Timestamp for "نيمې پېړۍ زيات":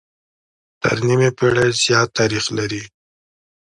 1.07-2.09